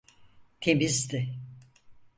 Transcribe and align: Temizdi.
Temizdi. 0.61 1.21